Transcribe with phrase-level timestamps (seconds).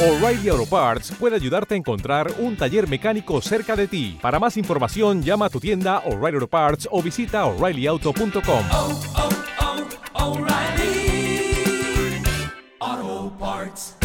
[0.00, 4.16] O'Reilly Auto Parts puede ayudarte a encontrar un taller mecánico cerca de ti.
[4.22, 8.64] Para más información, llama a tu tienda O'Reilly Auto Parts o visita oreillyauto.com.
[8.70, 9.00] oh,
[12.80, 13.96] oh, Parts.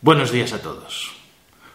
[0.00, 1.12] Buenos días a todos.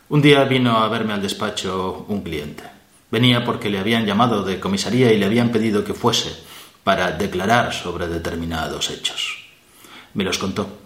[0.09, 2.63] Un día vino a verme al despacho un cliente.
[3.09, 6.48] Venía porque le habían llamado de comisaría y le habían pedido que fuese
[6.89, 9.45] para declarar sobre determinados hechos.
[10.15, 10.79] Me los contó.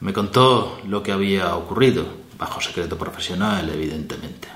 [0.00, 2.06] Me contó lo que había ocurrido,
[2.38, 4.48] bajo secreto profesional, evidentemente.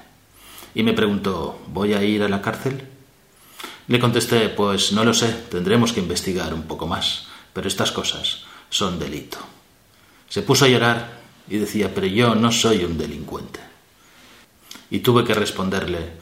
[0.74, 2.88] Y me preguntó, ¿voy a ir a la cárcel?
[3.86, 8.44] Le contesté, pues no lo sé, tendremos que investigar un poco más, pero estas cosas
[8.70, 9.36] son delito.
[10.26, 13.60] Se puso a llorar y decía, pero yo no soy un delincuente.
[14.90, 16.12] Y tuve que responderle,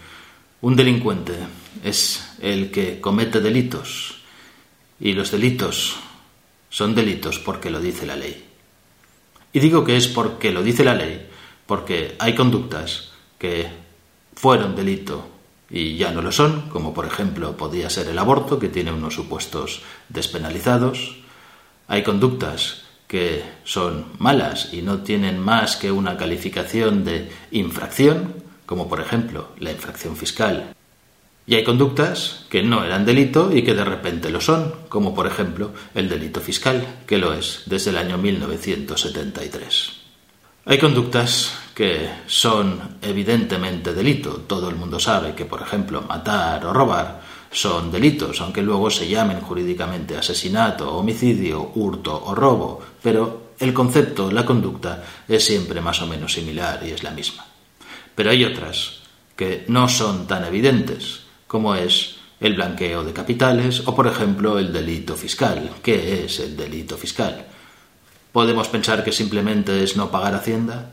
[0.62, 1.34] un delincuente
[1.84, 4.15] es el que comete delitos
[5.00, 5.96] y los delitos
[6.70, 8.44] son delitos porque lo dice la ley.
[9.52, 11.28] Y digo que es porque lo dice la ley,
[11.66, 13.68] porque hay conductas que
[14.34, 15.28] fueron delito
[15.70, 19.14] y ya no lo son, como por ejemplo podía ser el aborto, que tiene unos
[19.14, 21.16] supuestos despenalizados.
[21.88, 28.34] Hay conductas que son malas y no tienen más que una calificación de infracción,
[28.66, 30.75] como por ejemplo la infracción fiscal.
[31.46, 35.28] Y hay conductas que no eran delito y que de repente lo son, como por
[35.28, 39.92] ejemplo el delito fiscal, que lo es desde el año 1973.
[40.64, 44.42] Hay conductas que son evidentemente delito.
[44.48, 47.20] Todo el mundo sabe que, por ejemplo, matar o robar
[47.52, 54.32] son delitos, aunque luego se llamen jurídicamente asesinato, homicidio, hurto o robo, pero el concepto,
[54.32, 57.46] la conducta, es siempre más o menos similar y es la misma.
[58.14, 59.02] Pero hay otras
[59.36, 64.72] que no son tan evidentes, como es el blanqueo de capitales o, por ejemplo, el
[64.72, 65.70] delito fiscal.
[65.82, 67.46] ¿Qué es el delito fiscal?
[68.32, 70.90] ¿Podemos pensar que simplemente es no pagar Hacienda?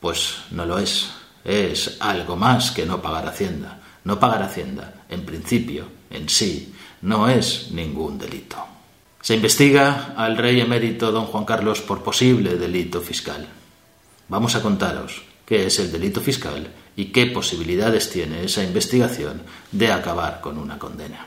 [0.00, 1.10] Pues no lo es.
[1.44, 3.80] Es algo más que no pagar Hacienda.
[4.04, 6.72] No pagar Hacienda, en principio, en sí,
[7.02, 8.56] no es ningún delito.
[9.20, 13.46] Se investiga al rey emérito don Juan Carlos por posible delito fiscal.
[14.28, 16.66] Vamos a contaros qué es el delito fiscal
[17.00, 19.40] y qué posibilidades tiene esa investigación
[19.72, 21.26] de acabar con una condena.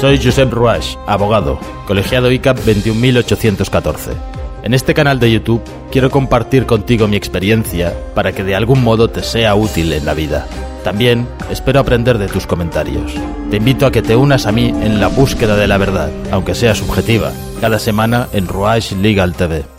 [0.00, 4.12] Soy Josep Ruach, abogado, colegiado ICAP 21814.
[4.62, 9.08] En este canal de YouTube quiero compartir contigo mi experiencia para que de algún modo
[9.08, 10.46] te sea útil en la vida.
[10.84, 13.12] También espero aprender de tus comentarios.
[13.50, 16.54] Te invito a que te unas a mí en la búsqueda de la verdad, aunque
[16.54, 19.75] sea subjetiva, cada semana en Ruach Legal TV.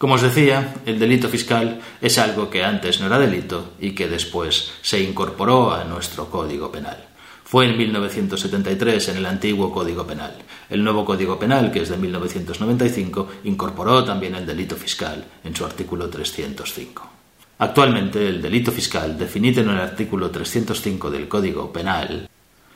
[0.00, 4.08] Como os decía, el delito fiscal es algo que antes no era delito y que
[4.08, 7.04] después se incorporó a nuestro Código Penal.
[7.44, 10.32] Fue en 1973 en el antiguo Código Penal.
[10.70, 15.66] El nuevo Código Penal, que es de 1995, incorporó también el delito fiscal en su
[15.66, 17.10] artículo 305.
[17.58, 22.26] Actualmente, el delito fiscal, definido en el artículo 305 del Código Penal,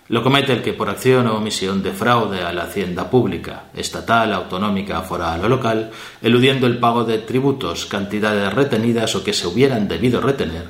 [0.09, 5.01] lo comete el que por acción o omisión defraude a la hacienda pública, estatal, autonómica,
[5.01, 10.21] foral o local, eludiendo el pago de tributos, cantidades retenidas o que se hubieran debido
[10.21, 10.69] retener,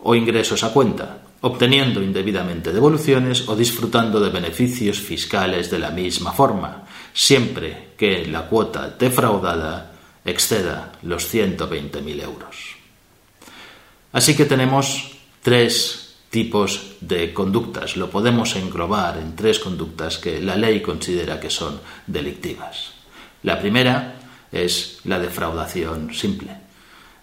[0.00, 6.32] o ingresos a cuenta, obteniendo indebidamente devoluciones o disfrutando de beneficios fiscales de la misma
[6.32, 6.84] forma,
[7.14, 9.92] siempre que la cuota defraudada
[10.24, 12.76] exceda los 120.000 euros.
[14.12, 16.03] Así que tenemos tres
[16.34, 17.96] tipos de conductas.
[17.96, 21.78] Lo podemos englobar en tres conductas que la ley considera que son
[22.08, 22.90] delictivas.
[23.44, 24.16] La primera
[24.50, 26.50] es la defraudación simple,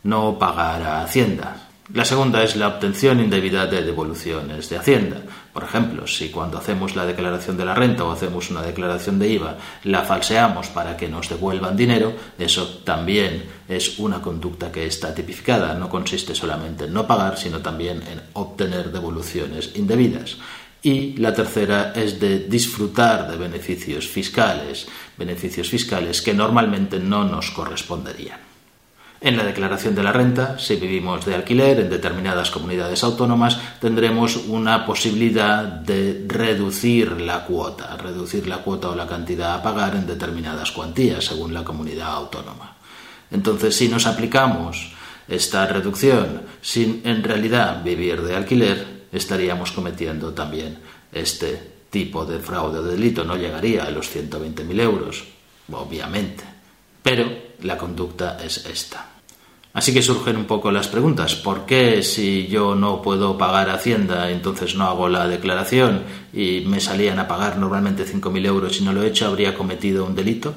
[0.04, 1.71] no pagar a Hacienda.
[1.94, 5.18] La segunda es la obtención indebida de devoluciones de Hacienda.
[5.52, 9.28] Por ejemplo, si cuando hacemos la declaración de la renta o hacemos una declaración de
[9.28, 15.14] IVA la falseamos para que nos devuelvan dinero, eso también es una conducta que está
[15.14, 15.74] tipificada.
[15.74, 20.38] No consiste solamente en no pagar, sino también en obtener devoluciones indebidas.
[20.82, 24.88] Y la tercera es de disfrutar de beneficios fiscales,
[25.18, 28.51] beneficios fiscales que normalmente no nos corresponderían.
[29.24, 34.36] En la declaración de la renta, si vivimos de alquiler en determinadas comunidades autónomas, tendremos
[34.36, 40.08] una posibilidad de reducir la cuota, reducir la cuota o la cantidad a pagar en
[40.08, 42.78] determinadas cuantías según la comunidad autónoma.
[43.30, 44.92] Entonces, si nos aplicamos
[45.28, 50.80] esta reducción sin en realidad vivir de alquiler, estaríamos cometiendo también
[51.12, 53.24] este tipo de fraude o delito.
[53.24, 55.26] No llegaría a los 120.000 euros,
[55.72, 56.61] obviamente.
[57.04, 57.32] Pero
[57.62, 59.12] la conducta es esta.
[59.74, 61.36] Así que surgen un poco las preguntas.
[61.36, 66.04] ¿Por qué si yo no puedo pagar Hacienda, entonces no hago la declaración
[66.34, 70.06] y me salían a pagar normalmente 5.000 euros y no lo he hecho, habría cometido
[70.06, 70.56] un delito?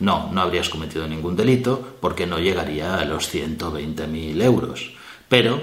[0.00, 4.92] No, no habrías cometido ningún delito porque no llegaría a los 120.000 euros.
[5.28, 5.60] Pero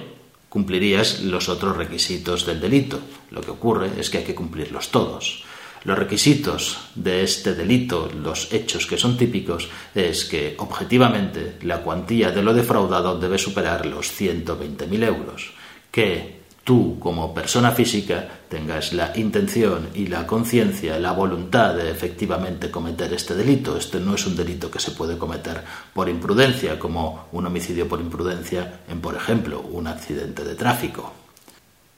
[0.50, 3.00] cumplirías los otros requisitos del delito.
[3.30, 5.44] Lo que ocurre es que hay que cumplirlos todos.
[5.88, 12.30] Los requisitos de este delito, los hechos que son típicos, es que objetivamente la cuantía
[12.30, 15.54] de lo defraudado debe superar los 120.000 euros,
[15.90, 22.70] que tú como persona física tengas la intención y la conciencia, la voluntad de efectivamente
[22.70, 23.78] cometer este delito.
[23.78, 25.64] Este no es un delito que se puede cometer
[25.94, 31.14] por imprudencia, como un homicidio por imprudencia en, por ejemplo, un accidente de tráfico.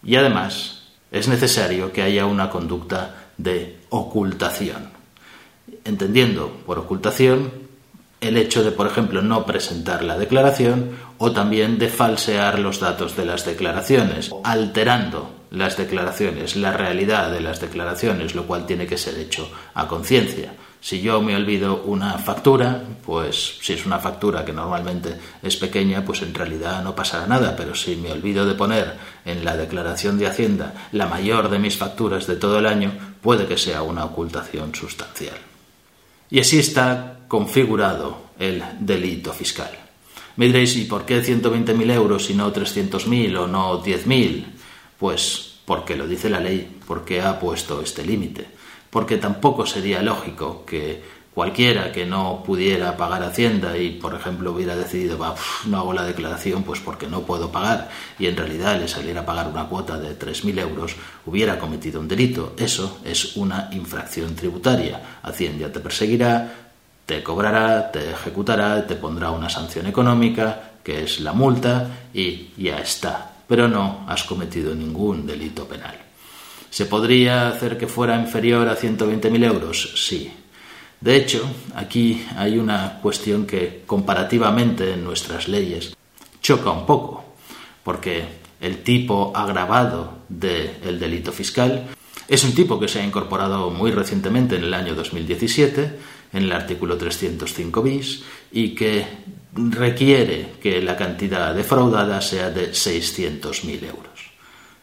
[0.03, 4.91] Y además es necesario que haya una conducta de ocultación.
[5.85, 7.51] Entendiendo por ocultación
[8.21, 13.15] el hecho de, por ejemplo, no presentar la declaración o también de falsear los datos
[13.15, 18.97] de las declaraciones, alterando las declaraciones, la realidad de las declaraciones, lo cual tiene que
[18.97, 20.53] ser hecho a conciencia.
[20.81, 26.05] Si yo me olvido una factura, pues si es una factura que normalmente es pequeña,
[26.05, 28.95] pues en realidad no pasará nada, pero si me olvido de poner
[29.25, 33.45] en la declaración de Hacienda la mayor de mis facturas de todo el año, puede
[33.45, 35.37] que sea una ocultación sustancial.
[36.29, 39.71] Y así está configurado el delito fiscal.
[40.37, 44.45] Me diréis, ¿y por qué 120.000 euros y no 300.000 o no 10.000?
[44.97, 48.58] Pues porque lo dice la ley, porque ha puesto este límite
[48.89, 54.75] porque tampoco sería lógico que cualquiera que no pudiera pagar Hacienda y, por ejemplo, hubiera
[54.75, 55.17] decidido,
[55.67, 59.25] no hago la declaración pues porque no puedo pagar y en realidad le saliera a
[59.25, 60.95] pagar una cuota de 3.000 euros,
[61.25, 62.55] hubiera cometido un delito.
[62.57, 65.19] Eso es una infracción tributaria.
[65.23, 66.53] Hacienda te perseguirá,
[67.05, 72.79] te cobrará, te ejecutará, te pondrá una sanción económica, que es la multa, y ya
[72.79, 73.31] está.
[73.47, 76.08] Pero no has cometido ningún delito penal.
[76.69, 79.93] ¿Se podría hacer que fuera inferior a 120.000 euros?
[79.95, 80.31] Sí.
[81.01, 85.95] De hecho, aquí hay una cuestión que comparativamente en nuestras leyes
[86.41, 87.23] choca un poco,
[87.83, 88.25] porque
[88.59, 91.87] el tipo agravado del delito fiscal
[92.27, 95.97] es un tipo que se ha incorporado muy recientemente en el año 2017
[96.33, 99.05] en el artículo 305 bis y que
[99.53, 104.28] requiere que la cantidad defraudada sea de 600.000 euros.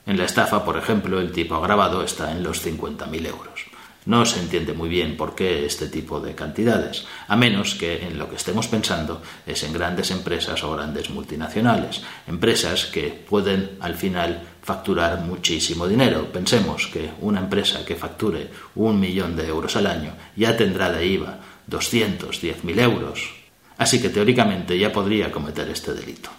[0.07, 3.67] En la estafa, por ejemplo, el tipo agravado está en los 50.000 euros.
[4.05, 8.17] No se entiende muy bien por qué este tipo de cantidades, a menos que en
[8.17, 13.97] lo que estemos pensando es en grandes empresas o grandes multinacionales, empresas que pueden al
[13.97, 16.33] final facturar muchísimo dinero.
[16.33, 21.05] Pensemos que una empresa que facture un millón de euros al año ya tendrá de
[21.05, 23.35] IVA 210.000 euros,
[23.77, 26.31] así que teóricamente ya podría cometer este delito.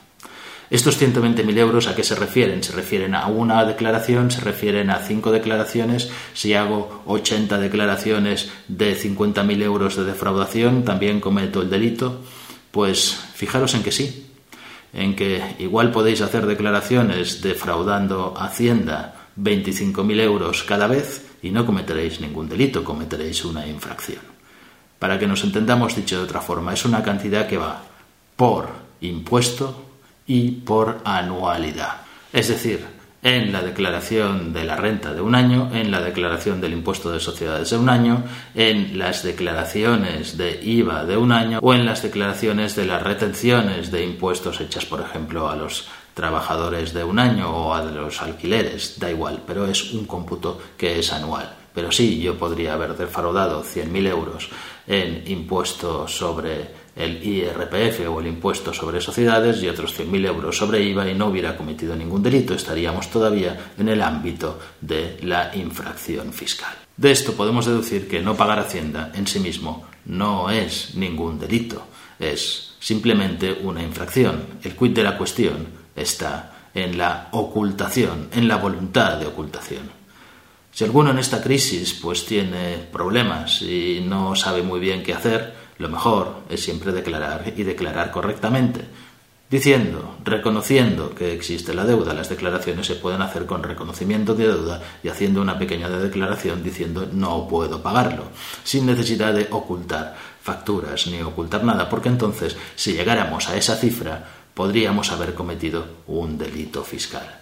[0.69, 2.61] Estos 120.000 euros a qué se refieren?
[2.61, 6.09] Se refieren a una declaración, se refieren a cinco declaraciones.
[6.33, 12.21] Si hago 80 declaraciones de 50.000 euros de defraudación, también cometo el delito.
[12.71, 14.27] Pues fijaros en que sí,
[14.91, 22.19] en que igual podéis hacer declaraciones defraudando Hacienda 25.000 euros cada vez y no cometeréis
[22.19, 24.21] ningún delito, cometeréis una infracción.
[24.99, 27.83] Para que nos entendamos dicho de otra forma, es una cantidad que va
[28.35, 28.67] por
[28.99, 29.86] impuesto
[30.27, 32.01] y por anualidad.
[32.31, 32.85] Es decir,
[33.23, 37.19] en la declaración de la renta de un año, en la declaración del impuesto de
[37.19, 38.23] sociedades de un año,
[38.53, 43.91] en las declaraciones de IVA de un año o en las declaraciones de las retenciones
[43.91, 48.99] de impuestos hechas, por ejemplo, a los trabajadores de un año o a los alquileres,
[48.99, 51.53] da igual, pero es un cómputo que es anual.
[51.73, 54.49] Pero sí, yo podría haber defraudado 100.000 euros
[54.87, 60.81] en impuestos sobre el IRPF o el impuesto sobre sociedades y otros 100.000 euros sobre
[60.81, 66.33] IVA y no hubiera cometido ningún delito, estaríamos todavía en el ámbito de la infracción
[66.33, 66.75] fiscal.
[66.95, 71.87] De esto podemos deducir que no pagar Hacienda en sí mismo no es ningún delito,
[72.19, 74.59] es simplemente una infracción.
[74.63, 79.91] El quid de la cuestión está en la ocultación, en la voluntad de ocultación.
[80.71, 85.53] Si alguno en esta crisis pues tiene problemas y no sabe muy bien qué hacer,
[85.77, 88.81] lo mejor es siempre declarar y declarar correctamente,
[89.49, 92.13] diciendo, reconociendo que existe la deuda.
[92.13, 97.07] Las declaraciones se pueden hacer con reconocimiento de deuda y haciendo una pequeña declaración diciendo
[97.11, 98.23] no puedo pagarlo,
[98.63, 104.25] sin necesidad de ocultar facturas ni ocultar nada, porque entonces si llegáramos a esa cifra
[104.53, 107.41] podríamos haber cometido un delito fiscal.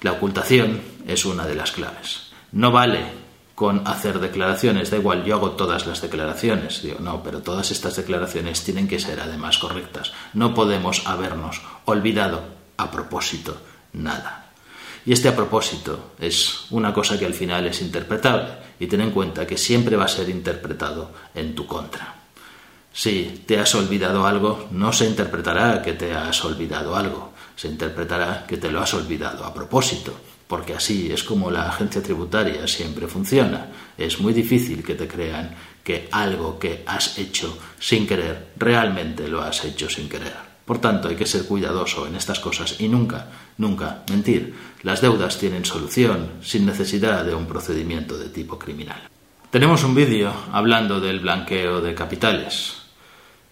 [0.00, 2.32] La ocultación es una de las claves.
[2.52, 3.23] No vale
[3.54, 4.90] con hacer declaraciones.
[4.90, 6.82] Da igual, yo hago todas las declaraciones.
[6.82, 10.12] Digo, no, pero todas estas declaraciones tienen que ser además correctas.
[10.32, 12.42] No podemos habernos olvidado
[12.76, 13.56] a propósito
[13.92, 14.52] nada.
[15.06, 18.48] Y este a propósito es una cosa que al final es interpretable
[18.80, 22.14] y ten en cuenta que siempre va a ser interpretado en tu contra.
[22.92, 28.46] Si te has olvidado algo, no se interpretará que te has olvidado algo, se interpretará
[28.46, 30.14] que te lo has olvidado a propósito,
[30.46, 33.68] porque así es como la agencia tributaria siempre funciona.
[33.96, 39.42] Es muy difícil que te crean que algo que has hecho sin querer realmente lo
[39.42, 40.54] has hecho sin querer.
[40.64, 44.54] Por tanto, hay que ser cuidadoso en estas cosas y nunca, nunca mentir.
[44.82, 49.08] Las deudas tienen solución sin necesidad de un procedimiento de tipo criminal.
[49.50, 52.83] Tenemos un vídeo hablando del blanqueo de capitales.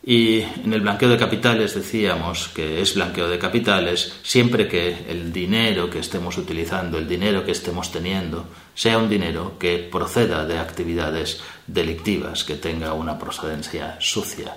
[0.05, 5.33] Y en el blanqueo de capitales decíamos que es blanqueo de capitales siempre que el
[5.33, 10.59] dinero que estemos utilizando, el dinero que estemos teniendo, sea un dinero que proceda de
[10.59, 14.57] actividades delictivas, que tenga una procedencia sucia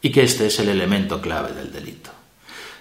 [0.00, 2.10] y que este es el elemento clave del delito.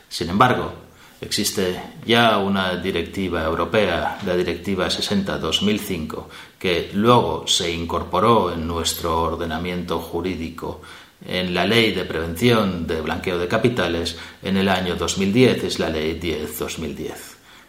[0.07, 0.73] Sin embargo,
[1.19, 6.25] existe ya una directiva europea, la Directiva 60-2005,
[6.59, 10.81] que luego se incorporó en nuestro ordenamiento jurídico
[11.25, 15.89] en la Ley de Prevención de Blanqueo de Capitales en el año 2010, es la
[15.89, 17.13] Ley 10-2010,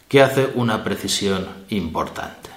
[0.09, 2.50] que hace una precisión importante.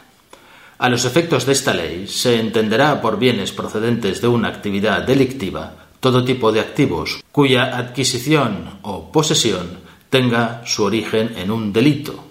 [0.78, 5.86] A los efectos de esta ley se entenderá por bienes procedentes de una actividad delictiva
[6.02, 12.24] todo tipo de activos cuya adquisición o posesión tenga su origen en un delito.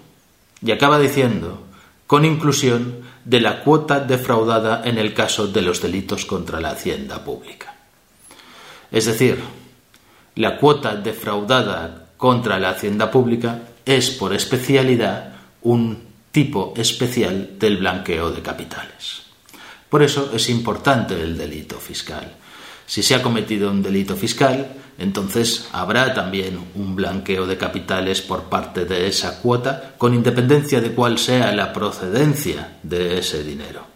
[0.62, 1.64] Y acaba diciendo,
[2.06, 7.25] con inclusión de la cuota defraudada en el caso de los delitos contra la hacienda
[7.25, 7.74] pública.
[8.94, 9.42] Es decir,
[10.36, 18.30] la cuota defraudada contra la hacienda pública es por especialidad un tipo especial del blanqueo
[18.30, 19.22] de capitales.
[19.88, 22.36] Por eso es importante el delito fiscal.
[22.86, 28.44] Si se ha cometido un delito fiscal, entonces habrá también un blanqueo de capitales por
[28.44, 33.93] parte de esa cuota, con independencia de cuál sea la procedencia de ese dinero.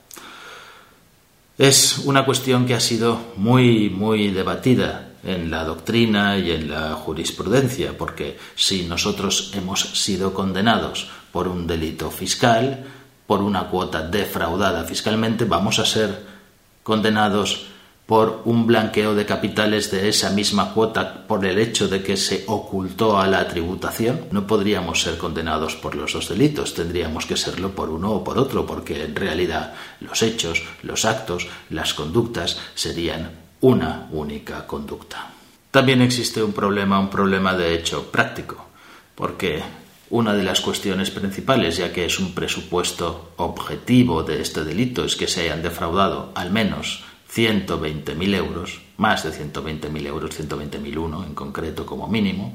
[1.59, 6.95] Es una cuestión que ha sido muy, muy debatida en la doctrina y en la
[6.95, 12.87] jurisprudencia, porque si nosotros hemos sido condenados por un delito fiscal,
[13.27, 16.23] por una cuota defraudada fiscalmente, vamos a ser
[16.85, 17.67] condenados
[18.09, 22.45] por un blanqueo de capitales de esa misma cuota por el hecho de que se
[22.47, 27.73] ocultó a la tributación, no podríamos ser condenados por los dos delitos, tendríamos que serlo
[27.73, 33.31] por uno o por otro, porque en realidad los hechos, los actos, las conductas serían
[33.61, 35.31] una única conducta.
[35.71, 38.69] También existe un problema, un problema de hecho práctico,
[39.17, 39.63] porque
[40.09, 45.15] una de las cuestiones principales, ya que es un presupuesto objetivo de este delito, es
[45.15, 47.05] que se hayan defraudado al menos
[47.35, 52.55] 120.000 euros, más de 120.000 euros, 120.001 en concreto como mínimo,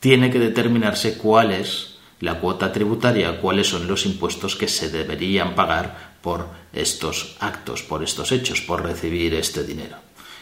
[0.00, 5.54] tiene que determinarse cuál es la cuota tributaria, cuáles son los impuestos que se deberían
[5.54, 9.96] pagar por estos actos, por estos hechos, por recibir este dinero.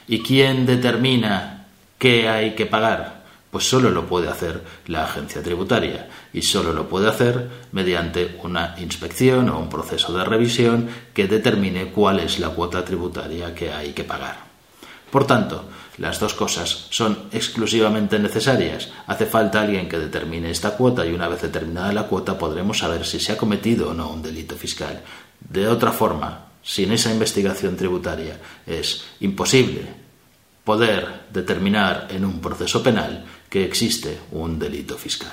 [0.06, 1.66] ¿Y quién determina
[1.98, 3.17] qué hay que pagar?
[3.50, 8.74] Pues solo lo puede hacer la agencia tributaria y solo lo puede hacer mediante una
[8.78, 13.92] inspección o un proceso de revisión que determine cuál es la cuota tributaria que hay
[13.92, 14.48] que pagar.
[15.10, 15.64] Por tanto,
[15.96, 18.90] las dos cosas son exclusivamente necesarias.
[19.06, 23.06] Hace falta alguien que determine esta cuota y una vez determinada la cuota podremos saber
[23.06, 25.02] si se ha cometido o no un delito fiscal.
[25.40, 30.07] De otra forma, sin esa investigación tributaria es imposible
[30.68, 35.32] poder determinar en un proceso penal que existe un delito fiscal.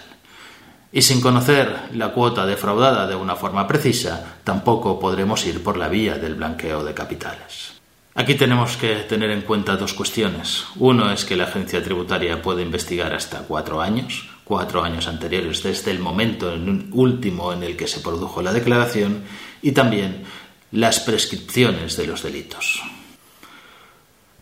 [0.94, 5.90] Y sin conocer la cuota defraudada de una forma precisa, tampoco podremos ir por la
[5.90, 7.74] vía del blanqueo de capitales.
[8.14, 10.68] Aquí tenemos que tener en cuenta dos cuestiones.
[10.78, 15.92] Uno es que la agencia tributaria puede investigar hasta cuatro años, cuatro años anteriores desde
[15.92, 16.56] el momento
[16.94, 19.24] último en el que se produjo la declaración,
[19.62, 20.24] y también
[20.72, 22.82] las prescripciones de los delitos.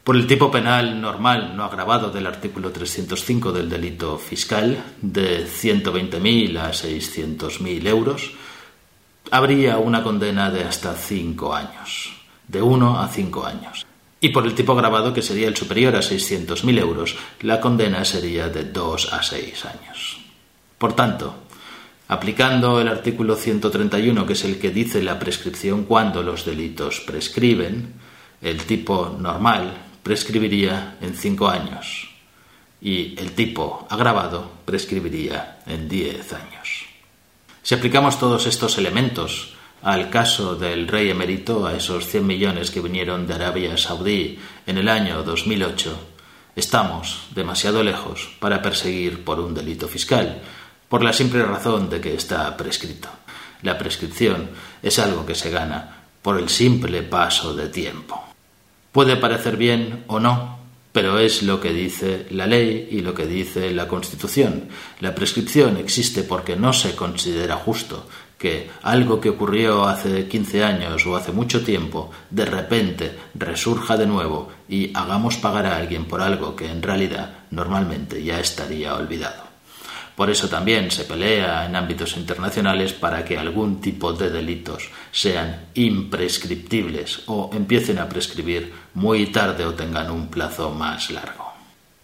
[0.03, 6.57] Por el tipo penal normal no agravado del artículo 305 del delito fiscal, de 120.000
[6.57, 8.33] a 600.000 euros,
[9.31, 12.11] habría una condena de hasta 5 años,
[12.49, 13.85] de 1 a 5 años.
[14.19, 18.49] Y por el tipo agravado, que sería el superior a 600.000 euros, la condena sería
[18.49, 20.17] de 2 a 6 años.
[20.77, 21.33] Por tanto,
[22.09, 27.93] aplicando el artículo 131, que es el que dice la prescripción cuando los delitos prescriben,
[28.41, 32.09] el tipo normal, prescribiría en cinco años
[32.81, 36.85] y el tipo agravado prescribiría en diez años.
[37.61, 42.81] Si aplicamos todos estos elementos al caso del rey emérito, a esos 100 millones que
[42.81, 45.97] vinieron de Arabia Saudí en el año 2008,
[46.55, 50.41] estamos demasiado lejos para perseguir por un delito fiscal,
[50.89, 53.09] por la simple razón de que está prescrito.
[53.61, 54.49] La prescripción
[54.81, 58.32] es algo que se gana por el simple paso de tiempo.
[58.93, 60.59] Puede parecer bien o no,
[60.91, 64.69] pero es lo que dice la ley y lo que dice la Constitución.
[64.99, 68.07] La prescripción existe porque no se considera justo
[68.37, 74.05] que algo que ocurrió hace 15 años o hace mucho tiempo de repente resurja de
[74.05, 79.42] nuevo y hagamos pagar a alguien por algo que en realidad normalmente ya estaría olvidado.
[80.15, 85.67] Por eso también se pelea en ámbitos internacionales para que algún tipo de delitos sean
[85.73, 91.53] imprescriptibles o empiecen a prescribir muy tarde o tengan un plazo más largo.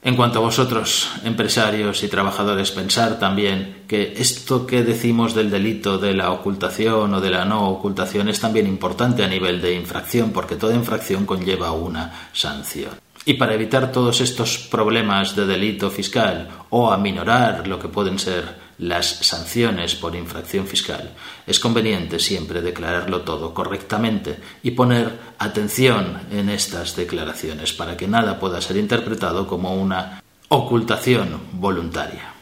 [0.02, 5.98] En cuanto a vosotros, empresarios y trabajadores, pensar también que esto que decimos del delito
[5.98, 10.32] de la ocultación o de la no ocultación es también importante a nivel de infracción,
[10.32, 12.92] porque toda infracción conlleva una sanción.
[13.30, 18.56] Y para evitar todos estos problemas de delito fiscal o aminorar lo que pueden ser
[18.80, 21.14] las sanciones por infracción fiscal,
[21.46, 28.40] es conveniente siempre declararlo todo correctamente y poner atención en estas declaraciones para que nada
[28.40, 32.34] pueda ser interpretado como una ocultación voluntaria.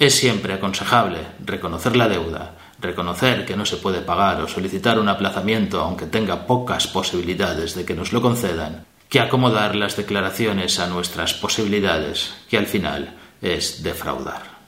[0.00, 5.10] Es siempre aconsejable reconocer la deuda, reconocer que no se puede pagar o solicitar un
[5.10, 10.86] aplazamiento aunque tenga pocas posibilidades de que nos lo concedan que acomodar las declaraciones a
[10.86, 14.58] nuestras posibilidades, que al final es defraudar.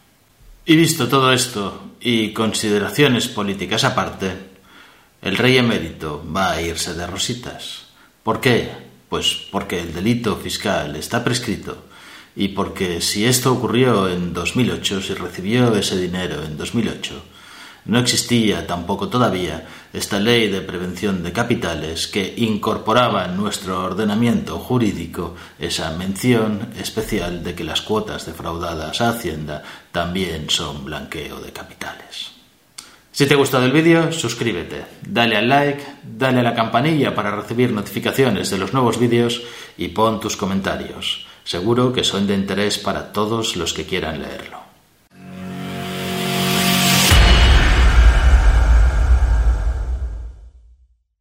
[0.64, 4.32] Y visto todo esto y consideraciones políticas aparte,
[5.22, 7.86] el rey emérito va a irse de rositas.
[8.22, 8.70] ¿Por qué?
[9.08, 11.84] Pues porque el delito fiscal está prescrito
[12.36, 17.22] y porque si esto ocurrió en 2008, si recibió ese dinero en 2008,
[17.84, 24.58] no existía tampoco todavía esta ley de prevención de capitales que incorporaba en nuestro ordenamiento
[24.58, 31.52] jurídico esa mención especial de que las cuotas defraudadas a Hacienda también son blanqueo de
[31.52, 32.30] capitales.
[33.12, 37.34] Si te ha gustado el vídeo, suscríbete, dale al like, dale a la campanilla para
[37.34, 39.42] recibir notificaciones de los nuevos vídeos
[39.76, 41.26] y pon tus comentarios.
[41.42, 44.59] Seguro que son de interés para todos los que quieran leerlo.